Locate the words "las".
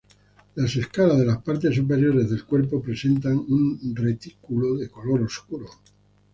0.55-0.75, 1.27-1.43